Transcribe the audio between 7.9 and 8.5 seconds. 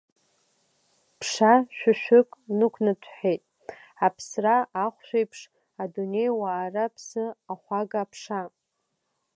аԥша.